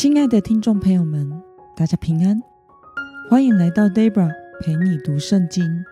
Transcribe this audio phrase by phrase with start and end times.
[0.00, 1.30] 亲爱的听众朋友们，
[1.76, 2.40] 大家平安，
[3.28, 5.84] 欢迎来到 Debra 陪你读圣经。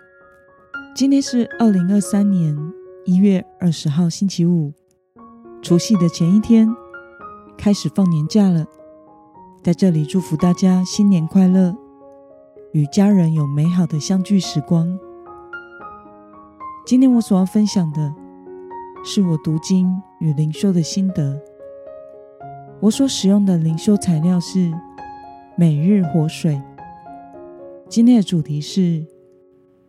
[0.96, 2.56] 今天是二零二三年
[3.04, 4.72] 一月二十号，星期五，
[5.60, 6.74] 除夕的前一天，
[7.58, 8.64] 开始放年假了。
[9.62, 11.76] 在这里祝福大家新年快乐，
[12.72, 14.98] 与家人有美好的相聚时光。
[16.86, 18.14] 今天我所要分享的
[19.04, 21.38] 是我读经与灵修的心得。
[22.80, 24.72] 我所使用的灵修材料是
[25.56, 26.62] 每日活水。
[27.88, 29.04] 今天的主题是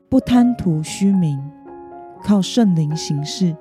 [0.09, 1.39] 不贪图虚名，
[2.23, 3.55] 靠圣灵行事。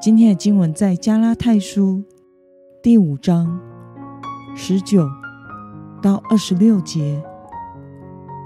[0.00, 2.02] 今天的经文在加拉太书
[2.82, 3.60] 第五章
[4.54, 5.06] 十九
[6.00, 7.22] 到二十六节。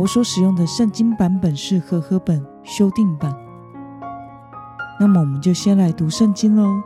[0.00, 3.33] 我所使用的圣经版本是和合本修订版。
[4.98, 6.83] 那么，我们就先来读圣经喽。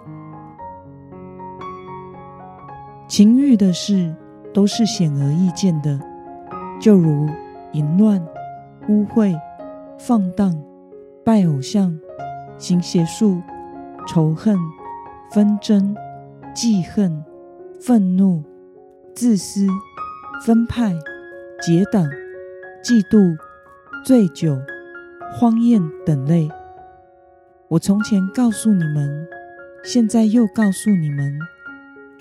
[3.12, 4.10] 情欲的事
[4.54, 6.00] 都是显而易见的，
[6.80, 7.28] 就如
[7.72, 8.18] 淫乱、
[8.88, 9.38] 污秽、
[9.98, 10.58] 放荡、
[11.22, 12.00] 拜偶像、
[12.56, 13.42] 行邪术、
[14.08, 14.56] 仇恨、
[15.30, 15.94] 纷争、
[16.54, 17.22] 记恨、
[17.78, 18.42] 愤怒、
[19.14, 19.66] 自私、
[20.46, 20.94] 分派、
[21.60, 22.06] 结党、
[22.82, 23.36] 嫉妒、
[24.02, 24.58] 醉酒、
[25.34, 26.48] 荒宴等类。
[27.68, 29.28] 我从前告诉你们，
[29.84, 31.38] 现在又告诉你们。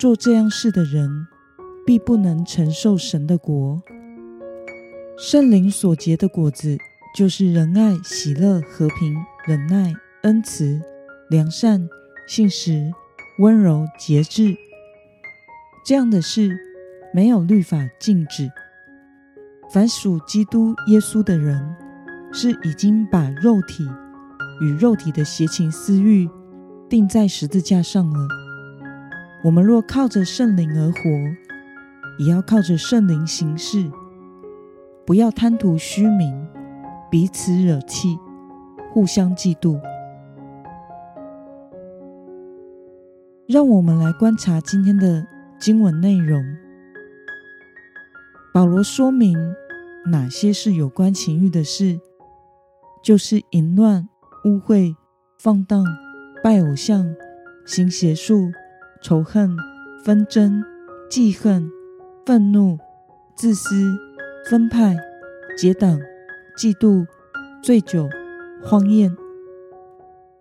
[0.02, 1.28] 做这样事的人，
[1.86, 3.80] 必不能承受神的国。
[5.16, 6.76] 圣灵所结的果子，
[7.16, 9.14] 就是仁爱、喜乐、和平、
[9.46, 10.82] 忍耐、恩慈、
[11.30, 11.88] 良善、
[12.26, 12.92] 信实、
[13.38, 14.56] 温柔、节制。
[15.86, 16.50] 这样的事，
[17.14, 18.50] 没有律法禁止。
[19.72, 21.76] 凡属基督耶稣的人，
[22.32, 23.88] 是已经把肉体
[24.60, 26.28] 与肉体的邪情私欲
[26.90, 28.41] 钉在十字架上了。
[29.44, 31.00] 我们若靠着圣灵而活，
[32.18, 33.90] 也要靠着圣灵行事。
[35.04, 36.46] 不要贪图虚名，
[37.10, 38.16] 彼此惹气，
[38.92, 39.80] 互相嫉妒。
[43.48, 45.26] 让我们来观察今天的
[45.58, 46.40] 经文内容。
[48.54, 49.36] 保罗说明
[50.06, 51.98] 哪些是有关情欲的事，
[53.02, 54.08] 就是淫乱、
[54.44, 54.94] 污秽、
[55.36, 55.84] 放荡、
[56.44, 57.12] 拜偶像、
[57.66, 58.52] 行邪术。
[59.02, 59.56] 仇恨、
[60.04, 60.62] 纷争、
[61.10, 61.68] 记恨、
[62.24, 62.78] 愤怒、
[63.34, 63.92] 自私、
[64.48, 64.96] 分派、
[65.58, 65.98] 结党、
[66.56, 67.04] 嫉妒、
[67.62, 68.08] 醉酒、
[68.62, 69.14] 荒宴，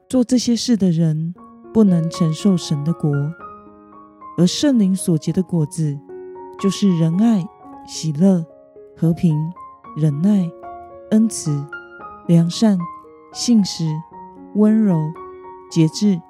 [0.08, 1.34] 做这些事的人
[1.74, 3.12] 不能承受神的国。
[4.38, 6.00] 而圣灵所结的果子，
[6.60, 7.44] 就是仁爱、
[7.88, 8.46] 喜乐、
[8.96, 9.36] 和平、
[9.98, 10.48] 忍耐、
[11.10, 11.66] 恩慈、
[12.28, 12.78] 良善、
[13.34, 13.86] 信实、
[14.54, 14.96] 温柔、
[15.72, 16.22] 节制。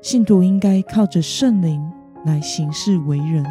[0.00, 1.84] 信徒应该靠着圣灵
[2.24, 3.44] 来行事为人。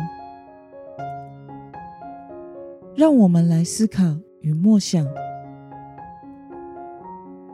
[2.96, 4.04] 让我们来思考
[4.40, 5.06] 与默想：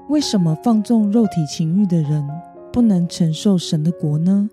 [0.09, 2.25] 为什么放纵肉体情欲的人
[2.71, 4.49] 不能承受神的国呢？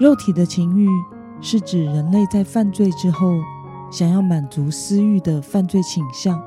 [0.00, 0.88] 肉体的情欲
[1.42, 3.34] 是指人类在犯罪之后
[3.92, 6.42] 想要满足私欲的犯罪倾向。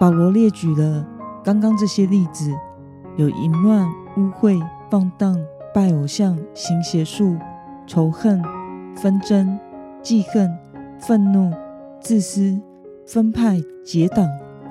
[0.00, 1.04] 保罗列举了
[1.42, 2.56] 刚刚这些例子。
[3.18, 3.84] 有淫乱、
[4.16, 5.36] 污秽、放荡、
[5.74, 7.36] 拜偶像、行邪术、
[7.84, 8.40] 仇恨、
[8.94, 9.58] 纷争、
[10.00, 10.56] 记恨、
[11.00, 11.52] 愤怒、
[12.00, 12.60] 自私、
[13.08, 14.24] 分派、结党、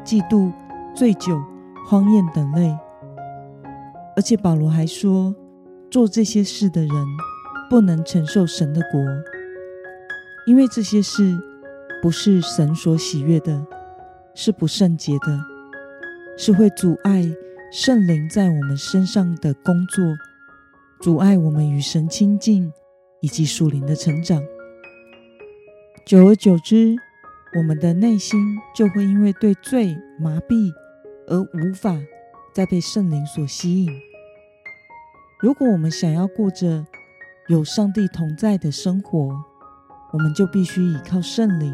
[0.05, 0.49] 嫉妒、
[0.95, 1.37] 醉酒、
[1.89, 2.73] 荒宴等类。
[4.15, 5.35] 而且保罗还说，
[5.91, 6.91] 做这些事的人
[7.69, 9.01] 不能承受神的国，
[10.47, 11.37] 因为这些事
[12.01, 13.61] 不是神所喜悦的，
[14.33, 15.37] 是不圣洁的，
[16.37, 17.29] 是会阻碍。
[17.69, 20.17] 圣灵在我们身上的工作，
[21.01, 22.71] 阻碍我们与神亲近
[23.19, 24.41] 以及属灵的成长。
[26.05, 26.95] 久而久之，
[27.57, 28.39] 我们的内心
[28.73, 30.71] 就会因为对罪麻痹，
[31.27, 31.93] 而无法
[32.53, 33.91] 再被圣灵所吸引。
[35.41, 36.85] 如果我们想要过着
[37.49, 39.35] 有上帝同在的生活，
[40.13, 41.73] 我们就必须依靠圣灵，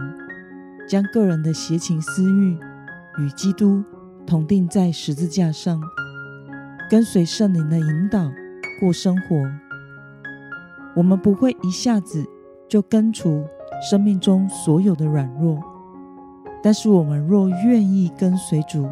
[0.89, 2.57] 将个人的邪情私欲
[3.19, 3.83] 与基督。
[4.25, 5.81] 同定在十字架上，
[6.89, 8.31] 跟随圣灵的引导
[8.79, 9.35] 过生活。
[10.95, 12.25] 我们不会一下子
[12.69, 13.45] 就根除
[13.89, 15.59] 生命中所有的软弱，
[16.61, 18.87] 但是我们若愿意跟随主，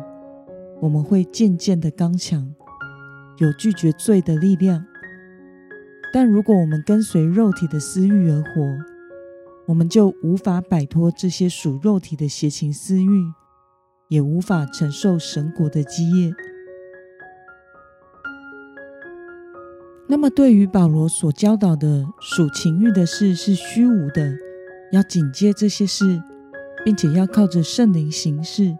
[0.79, 2.53] 我们会渐渐的刚强，
[3.37, 4.85] 有拒绝罪的力量。
[6.13, 8.61] 但如果我们跟随肉体的私欲而活，
[9.67, 13.31] 我们就无法摆脱这些属肉体的邪情私欲。
[14.11, 16.33] 也无法承受神国的基业。
[20.05, 24.35] 那么，对于保罗所教导的属情欲的事是虚无的，
[24.91, 26.21] 要警戒这些事，
[26.83, 28.77] 并且要靠着圣灵行事。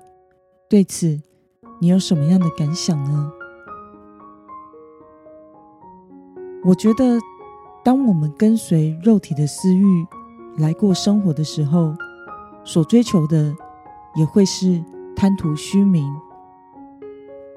[0.69, 1.21] 对此，
[1.79, 3.31] 你有什么样的感想呢？
[6.65, 7.17] 我觉得，
[7.85, 10.05] 当我们跟随肉体的私欲
[10.57, 11.95] 来过生活的时候，
[12.65, 13.55] 所追求的
[14.17, 14.83] 也会是
[15.15, 16.05] 贪图虚名，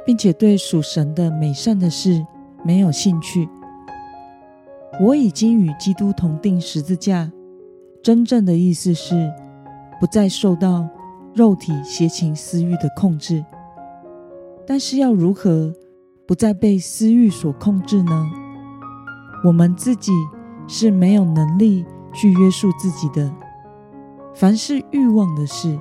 [0.04, 2.26] 并且对属神的美善的事
[2.62, 3.48] 没有兴趣。
[5.00, 7.32] 我已经与基督同定十字架，
[8.02, 9.32] 真正的意思是
[10.00, 10.88] 不再受到
[11.34, 13.44] 肉体邪情私欲的控制。
[14.66, 15.74] 但是要如何
[16.26, 18.30] 不再被私欲所控制呢？
[19.44, 20.12] 我们自己
[20.66, 21.84] 是没有能力
[22.14, 23.30] 去约束自己的。
[24.34, 25.78] 凡是欲望的事，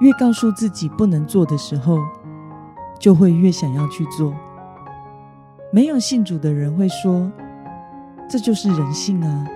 [0.00, 1.98] 越告诉自己不能做的时候，
[2.98, 4.34] 就会越想要去做。
[5.72, 7.30] 没有信主的人会说。
[8.28, 9.46] 这就是人性啊！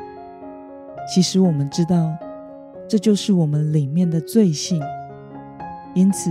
[1.13, 2.09] 其实我们知道，
[2.89, 4.81] 这就是我们里面的罪性。
[5.93, 6.31] 因此，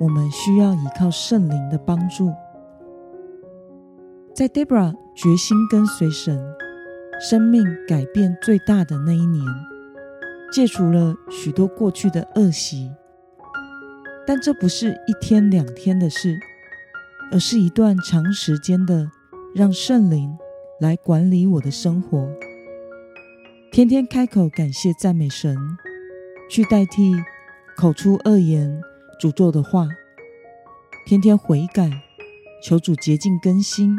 [0.00, 2.32] 我们需要依靠圣灵的帮助。
[4.34, 6.36] 在 Debra 决心跟随神、
[7.20, 9.46] 生命改变最大的那一年，
[10.52, 12.90] 戒除了许多过去的恶习。
[14.26, 16.38] 但这不是一天两天的事，
[17.30, 19.10] 而是一段长时间的
[19.54, 20.36] 让圣灵。
[20.80, 22.28] 来管理我的生活，
[23.70, 25.56] 天天开口感谢赞美神，
[26.50, 27.14] 去代替
[27.76, 28.82] 口出恶言
[29.20, 29.86] 诅咒的话，
[31.06, 31.88] 天天悔改，
[32.64, 33.96] 求主洁净更新，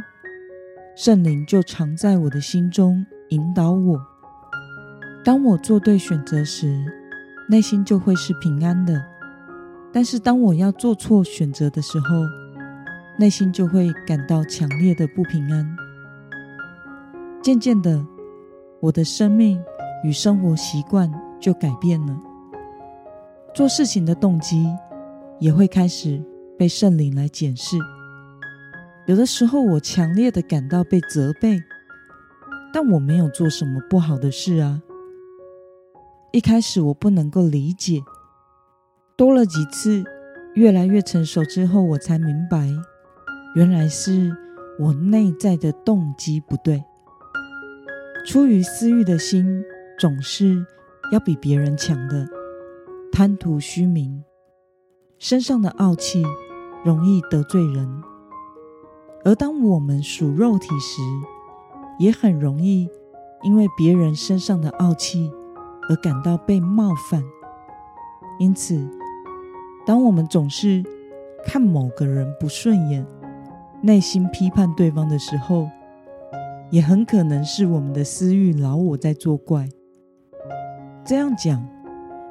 [0.98, 4.02] 圣灵就常在我的心中引导我。
[5.24, 6.84] 当我做对选择时，
[7.48, 9.00] 内心就会是平安的；
[9.94, 12.16] 但是当我要做错选择的时候，
[13.20, 15.78] 内心就会感到强烈的不平安。
[17.44, 18.04] 渐渐的，
[18.80, 19.62] 我的生命
[20.04, 22.18] 与生活习惯就改变了，
[23.54, 24.68] 做事情的动机
[25.40, 26.20] 也会开始
[26.58, 27.78] 被圣灵来检视。
[29.06, 31.62] 有的时候，我强烈的感到被责备，
[32.74, 34.82] 但我没有做什么不好的事啊。
[36.32, 38.00] 一开始我不能够理解，
[39.24, 40.04] 多了几次，
[40.54, 42.70] 越来越成熟之后，我才明白，
[43.56, 44.36] 原来是
[44.78, 46.84] 我内在的动机不对。
[48.28, 49.64] 出于私欲的心，
[49.98, 50.66] 总是
[51.14, 52.28] 要比别人强的，
[53.14, 54.22] 贪图虚名，
[55.18, 56.22] 身上的傲气
[56.84, 58.04] 容易得罪人。
[59.24, 61.02] 而当我们属肉体时，
[61.98, 62.90] 也很容易
[63.42, 65.32] 因为别人身上的傲气
[65.88, 67.24] 而感到被冒犯。
[68.38, 68.86] 因此，
[69.86, 70.84] 当我们总是
[71.46, 73.06] 看某个人不顺眼，
[73.82, 75.70] 内心批判对方的时候，
[76.70, 79.68] 也很可能是我们的私欲老我在作怪。
[81.04, 81.68] 这样讲，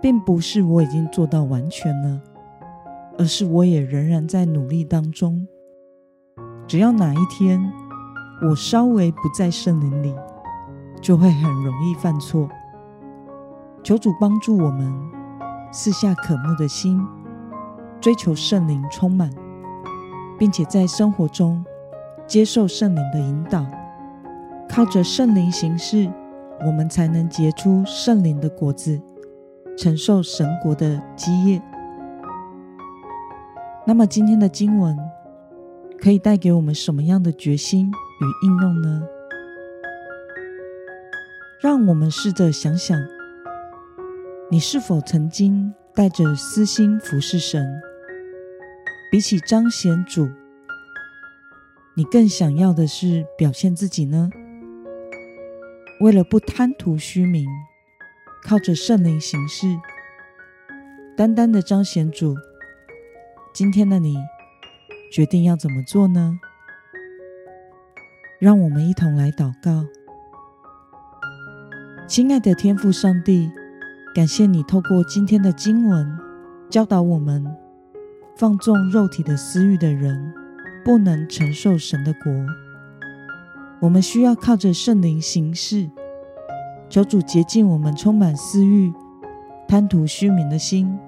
[0.00, 2.20] 并不是我已经做到完全了，
[3.18, 5.46] 而是我也仍然在努力当中。
[6.66, 7.60] 只要哪一天
[8.48, 10.14] 我稍微不在圣灵里，
[11.02, 12.48] 就会很容易犯错。
[13.82, 14.90] 求主帮助我们
[15.70, 16.98] 四下渴慕的心，
[18.02, 19.30] 追求圣灵充满，
[20.36, 21.64] 并且在生活中
[22.26, 23.64] 接受圣灵的引导。
[24.68, 26.10] 靠着圣灵行事，
[26.66, 29.00] 我们才能结出圣灵的果子，
[29.78, 31.62] 承受神国的基业。
[33.86, 34.98] 那么，今天的经文
[36.00, 39.02] 可以带给我们什么样的决心与应用呢？
[41.60, 42.98] 让我们试着想想，
[44.50, 47.80] 你是否曾经带着私心服侍神？
[49.12, 50.26] 比起彰显主，
[51.92, 54.30] 你更想要的是表现自己呢？
[56.00, 57.46] 为了不贪图虚名，
[58.42, 59.66] 靠着圣灵行事，
[61.14, 62.34] 单单的彰显主。
[63.52, 64.16] 今天的你
[65.12, 66.40] 决定要怎么做呢？
[68.40, 69.84] 让我们一同来祷告。
[72.08, 73.50] 亲爱的天父上帝，
[74.14, 76.18] 感谢你透过今天的经文
[76.70, 77.44] 教导我们：
[78.42, 80.34] 放纵肉体的私欲的人，
[80.84, 82.32] 不能承受神的国。
[83.80, 85.88] 我们需要靠着圣灵行事，
[86.88, 88.92] 求主洁净我们充满私欲、
[89.68, 90.98] 贪图虚名的心。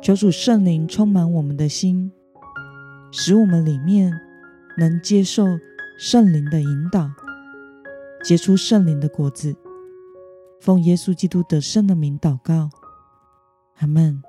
[0.00, 2.10] 求主圣灵充满我们的心，
[3.12, 4.10] 使我们里面
[4.78, 5.44] 能接受
[5.98, 7.10] 圣灵的引导，
[8.24, 9.54] 结出圣灵的果子。
[10.62, 12.70] 奉耶稣基督得胜的名祷告，
[13.80, 14.22] 阿门。